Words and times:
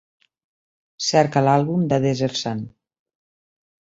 Cerca 1.07 1.43
l'àlbum 1.49 1.85
The 1.93 2.01
Desert 2.05 2.39
Sun 2.41 2.63